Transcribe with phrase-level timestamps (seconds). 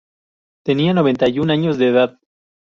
[0.65, 2.19] Tenía noventa y un años de edad.